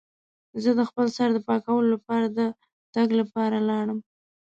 [0.63, 2.39] زه د خپل سر د پاکولو لپاره د
[2.95, 3.99] تګ لپاره لاړم.